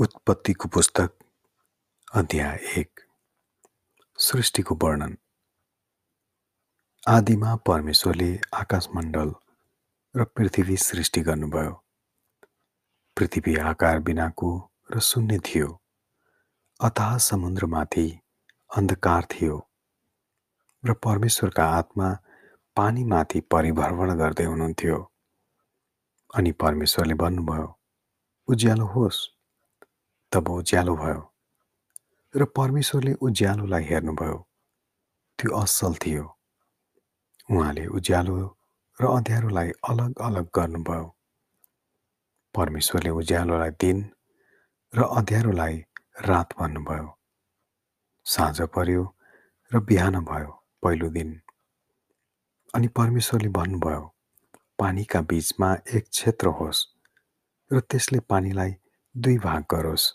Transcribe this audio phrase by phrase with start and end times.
[0.00, 1.10] उत्पत्तिको पुस्तक
[2.14, 3.00] अध्याय एक
[4.18, 5.18] सृष्टिको वर्णन।
[7.08, 9.34] आदिमा परमेश्वरले आकाशमण्डल
[10.16, 11.84] र पृथ्वी सृष्टि गर्नुभयो।
[13.16, 15.82] पृथ्वी आकार बिनाको र शून्य थियो।
[16.80, 18.20] अतः समुद्रमाथि
[18.76, 19.68] अन्धकार थियो
[20.84, 22.18] र परमेश्वरका आत्मा
[22.76, 25.12] पानीमाथि परिभ्रमण गर्दै हुनुहुन्थ्यो।
[26.34, 27.78] अनि परमेश्वरले भन्नुभयो
[28.48, 29.39] उज्यालो होस्।
[30.32, 31.22] तब उज्यालो भयो
[32.34, 34.38] र परमेश्वरले उज्यालोलाई हेर्नुभयो।
[35.38, 36.24] त्यो असल थियो।
[37.50, 38.36] उहाँले उज्यालो
[38.98, 41.06] र अँध्यारोलाई अलग अलग गर्नुभयो।
[42.54, 43.98] परमेश्वरले उज्यालोलाई दिन
[44.92, 45.76] र अँध्यारोलाई
[46.28, 47.08] रात भन्नुभयो।
[48.26, 49.02] साँझ पर्यो
[49.72, 50.50] र बिहान भयो
[50.82, 51.30] पहिलो दिन।
[52.74, 54.02] अनि परमेश्वरले भन्नुभयो
[54.78, 56.86] पानीका बिचमा एक क्षेत्र होस्
[57.70, 58.72] र त्यसले पानीलाई
[59.16, 60.12] दुई भाग गरोस्।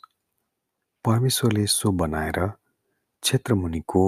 [1.06, 2.38] परमेश्वरले सो बनाएर
[3.22, 4.04] क्षेत्रमुनिको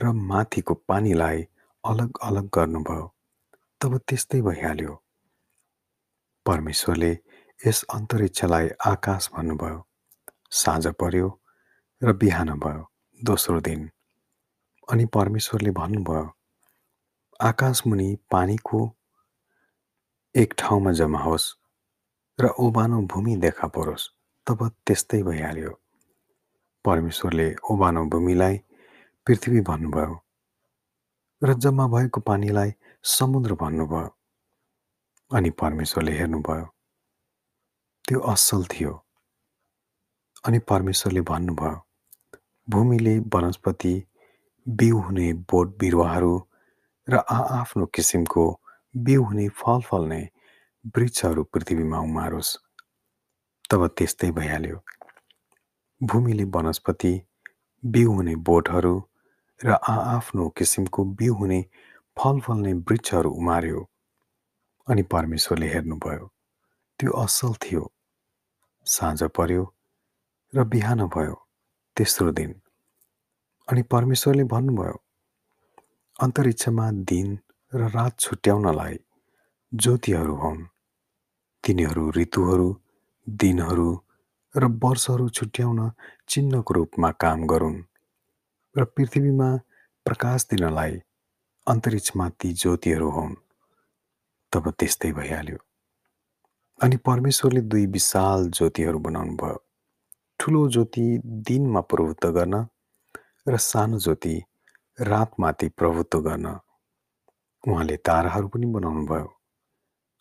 [0.00, 1.42] र माथिको पानीलाई
[1.84, 3.14] अलग अलग गर्नुभयो।
[3.80, 5.02] तब त्यस्तै भइहाल्यो।
[6.46, 7.12] परमेश्वरले
[7.66, 9.86] यस अन्तरिक्षलाई आकाश भन्नुभयो।
[10.50, 11.40] साँझ पर्यो
[12.02, 12.84] र बिहान भयो
[13.24, 13.90] दोस्रो दिन।
[14.92, 16.24] अनि परमेश्वरले भन्नुभयो
[17.40, 18.80] आकाशमुनि पानीको
[20.34, 21.61] एक ठाउँमा जम्मा होस्।
[22.38, 24.08] र ओबानो भूमि देखा परोस्
[24.46, 25.72] तब त्यस्तै भइहाल्यो।
[26.84, 28.56] परमेश्वरले ओबानो भूमिलाई
[29.26, 30.14] पृथ्वी भन्नुभयो
[31.42, 32.70] र जम्मा भएको पानीलाई
[33.04, 34.08] समुद्र भन्नुभयो
[35.30, 36.66] अनि परमेश्वरले हेर्नुभयो।
[38.04, 38.92] त्यो असल थियो
[40.46, 41.76] अनि परमेश्वरले भन्नुभयो
[42.68, 43.94] भूमिले वनस्पति
[44.66, 46.34] बिउ हुने बोट बिरुवाहरू
[47.08, 48.44] र आआफ्नो किसिमको
[48.94, 50.22] बिउ हुने फल फल्ने
[50.84, 52.56] वृक्षहरू पृथ्वीमा उमारोस्
[53.70, 54.78] तब त्यस्तै भइहाल्यो।
[56.00, 57.12] भूमिले वनस्पति
[57.82, 58.94] बिउ हुने बोटहरू
[59.60, 61.60] र आआफ्नो किसिमको बिउ हुने
[62.16, 63.80] फल फल्ने वृक्षहरू उमार्यो
[64.88, 66.26] अनि परमेश्वरले हेर्नुभयो।
[66.98, 67.84] त्यो असल थियो।
[68.86, 69.62] साँझ पर्यो
[70.52, 71.36] र बिहान भयो
[71.96, 72.52] तेस्रो दिन।
[73.68, 74.96] अनि परमेश्वरले भन्नुभयो
[76.22, 77.38] अन्तरिक्षमा दिन
[77.72, 78.98] र रात छुट्याउनलाई
[79.72, 80.71] ज्योतिहरू हुन्।
[81.64, 82.80] तिनीहरू ऋतुहरू
[83.28, 84.00] दिनहरू
[84.56, 85.90] र वर्षहरू छुट्याउन
[86.28, 87.82] चिन्हको रूपमा काम गरून्
[88.78, 89.56] र पृथ्वीमा
[90.04, 91.02] प्रकाश दिनलाई
[91.66, 93.34] अन्तरिक्षमा ती ज्योतिहरू हुन्।
[94.52, 95.56] तब त्यस्तै भइहाल्यो।
[96.82, 99.64] अनि परमेश्वरले दुई विशाल ज्योतिहरू बनाउनु भयो।
[100.38, 102.66] ठुलो ज्योति दिनमा प्रभुत्व गर्न
[103.48, 104.42] र सानो ज्योति
[105.00, 106.58] रातमाथि प्रभुत्व गर्न।
[107.68, 109.41] उहाँले ताराहरू पनि बनाउनु भयो।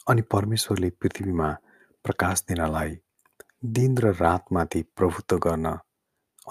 [0.09, 1.47] अनि परमेश्वरले पृथ्वीमा
[2.05, 2.97] प्रकाश दिनलाई
[3.65, 5.67] दिन र रातमाथि प्रभुत्व गर्न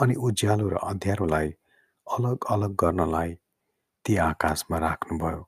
[0.01, 1.49] अनि उज्यालो र अँध्यारोलाई
[2.07, 3.35] अलग अलग गर्नलाई
[4.05, 5.43] ती आकाशमा राख्नुभयो।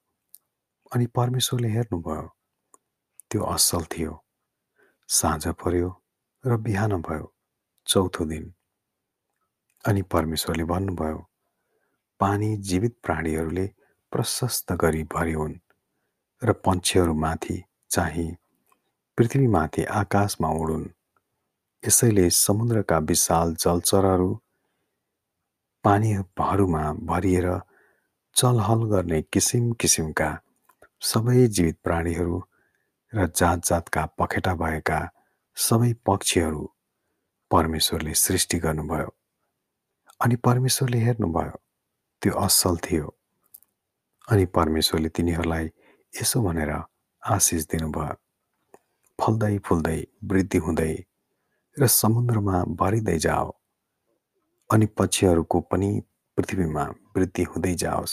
[0.95, 2.27] अनि परमेश्वरले हेर्नुभयो
[3.31, 4.13] त्यो असल थियो।
[5.09, 5.89] साँझ पर्यो
[6.45, 7.33] र बिहान भयो
[7.87, 8.53] चौथो दिन।
[9.85, 11.19] अनि परमेश्वरले भन्नुभयो
[12.21, 13.67] पानी जीवित प्राणीहरूले
[14.13, 15.55] प्रशस्त गरी भरि हुन्
[16.43, 18.31] र पन्छीहरूमाथि चाहिँ
[19.19, 20.85] पृथ्वीमाथि आकाशमा उडुन्।
[21.83, 24.31] यसैले समुद्रका विशाल जलचरहरू
[25.85, 27.49] पानीहरूमा भरिएर
[28.37, 30.31] चलहल गर्ने किसिम किसिमका
[31.03, 32.39] सबै जीवित प्राणीहरू
[33.13, 35.01] र जात जातका पखेटा भएका
[35.57, 36.63] सबै पक्षीहरू
[37.51, 39.11] परमेश्वरले सृष्टि गर्नुभयो
[40.21, 41.57] अनि परमेश्वरले हेर्नुभयो
[42.23, 43.09] त्यो असल थियो।
[44.29, 45.67] अनि परमेश्वरले तिनीहरूलाई
[46.13, 46.73] यसो भनेर
[47.23, 48.15] आशिष दिनुभयो।
[49.19, 50.95] फल्दै फुल्दै वृद्धि हुँदै
[51.77, 53.51] र समुद्रमा भरिँदै जाओ
[54.71, 55.91] अनि पक्षीहरूको पनि
[56.37, 56.85] पृथ्वीमा
[57.17, 58.13] वृद्धि हुँदै जाओस्।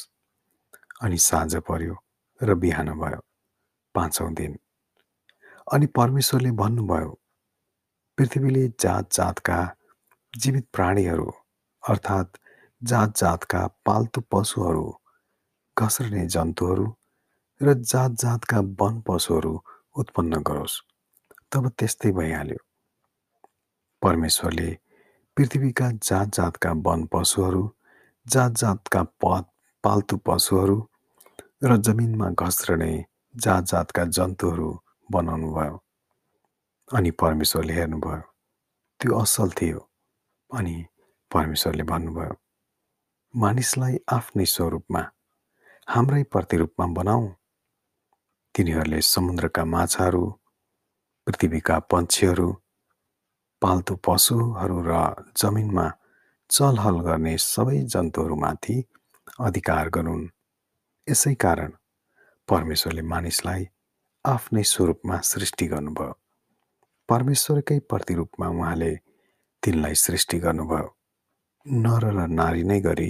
[1.02, 1.96] अनि साँझ पर्यो
[2.42, 3.22] र बिहान भयो
[3.96, 4.54] पाँचौँ दिन।
[5.68, 7.12] अनि परमेश्वरले भन्नुभयो
[8.18, 9.60] पृथ्वीले जात जातका
[10.34, 11.30] जीवित प्राणीहरू
[11.84, 12.38] अर्थात्
[12.82, 14.88] जात जातका पाल्तु पशुहरू
[15.78, 16.88] घस्रने जन्तुहरू
[17.62, 19.54] र जात जातका वन पशुहरू
[19.96, 20.76] उत्पन्न गरोस्।
[21.52, 22.60] तब त्यस्तै भइहाल्यो।
[24.02, 24.70] परमेश्वरले
[25.38, 27.64] पृथ्वीका जात जातका वन पशुहरू
[28.28, 29.46] जात जातका पद
[29.84, 30.78] पाल्तु पशुहरू
[31.64, 32.94] र जमिनमा घस्रने
[33.36, 34.70] जात जातका जन्तुहरू
[35.10, 35.76] बनाउनु भयो
[36.90, 38.22] अनि परमेश्वरले हेर्नुभयो
[39.00, 39.80] त्यो असल थियो
[40.50, 40.76] अनि
[41.32, 42.36] परमेश्वरले भन्नुभयो
[43.34, 45.04] मानिसलाई आफ्नै स्वरूपमा
[45.88, 47.28] हाम्रै प्रतिरूपमा बनाऊ
[48.56, 50.24] तिनीहरूले समुद्रका माछाहरू
[51.28, 52.50] पृथ्वीका पन्छीहरू
[53.62, 54.92] पाल्तु पशुहरू र
[55.38, 55.86] जमिनमा
[56.50, 58.76] चलहल गर्ने सबै जन्तुहरूमाथि
[59.40, 60.24] अधिकार गरून्।
[61.08, 61.72] यसै कारण
[62.50, 63.64] परमेश्वरले मानिसलाई
[64.26, 66.14] आफ्नै स्वरूपमा सृष्टि गर्नुभयो।
[67.10, 68.92] परमेश्वरकै प्रतिरूपमा उहाँले
[69.64, 70.88] तिनलाई सृष्टि गर्नुभयो।
[71.66, 73.10] नर र नारी नै गरी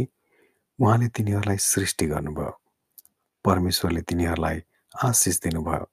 [0.79, 2.51] उहाँले तिनीहरूलाई सृष्टि गर्नुभयो।
[3.45, 4.57] परमेश्वरले तिनीहरूलाई
[4.95, 5.85] आशिष दिनुभयो।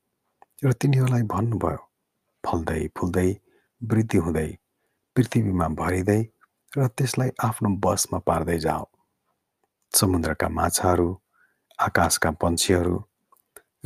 [0.65, 1.81] र तिनीहरूलाई भन्नुभयो
[2.45, 3.29] फल्दै फुल्दै
[3.81, 4.49] वृद्धि हुँदै
[5.17, 6.21] पृथ्वीमा भरिँदै
[6.73, 8.85] र त्यसलाई आफ्नो बसमा पार्दै जाओ।
[9.93, 11.09] समुद्रका माछाहरू
[11.79, 12.97] आकाशका पन्छीहरू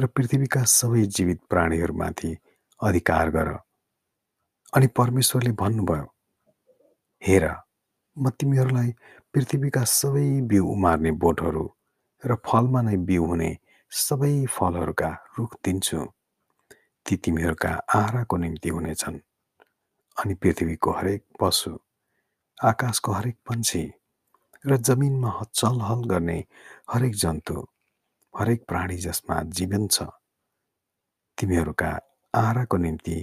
[0.00, 2.30] र पृथ्वीका सबै जीवित प्राणीहरूमाथि
[2.80, 3.48] अधिकार गर।
[4.72, 6.06] अनि परमेश्वरले भन्नुभयो
[7.22, 7.44] हेर
[8.16, 8.90] म तिमीहरूलाई
[9.34, 11.64] पृथ्वीका सबै बिउ उमार्ने बोटहरू
[12.22, 13.50] र फलमा नै बिउ हुने
[13.92, 16.00] सबै फलहरूका रुख दिन्छु।
[17.06, 19.18] ती तिमीहरूका आहाराको निम्ति हुनेछन्।
[20.16, 21.72] अनि पृथ्वीको हरेक पशु
[22.64, 23.82] आकाशको हरेक पन्छी
[24.64, 26.38] र जमिनमा चलहल गर्ने
[26.92, 27.56] हरेक जन्तु
[28.34, 30.06] हरेक प्राणी जसमा जीवन छ
[31.38, 31.90] तिमीहरूका
[32.34, 33.18] आहाराको निम्ति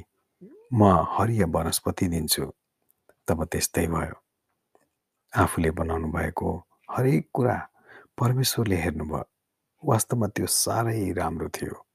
[0.74, 0.84] म
[1.16, 2.46] हरिय वनस्पति दिन्छु।
[3.28, 4.16] तब त्यस्तै भयो।
[5.34, 6.50] आफूले बनाउनु भएको
[6.92, 7.58] हरेक कुरा
[8.20, 9.37] परमेश्वरले हेर्नुभयो।
[9.84, 11.86] वास्तवमा त्यो साह्रै राम्रो थियो।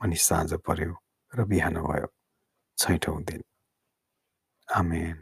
[0.00, 0.94] अनि साँझ पर्यो
[1.32, 2.08] र बिहान भयो।
[2.78, 3.42] छैठौँ दिन।
[4.68, 5.16] आमेन।